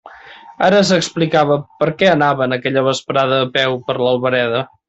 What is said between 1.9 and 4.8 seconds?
què anaven aquella vesprada a peu per l'Albereda.